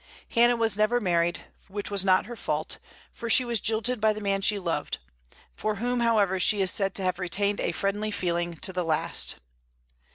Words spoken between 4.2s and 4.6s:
she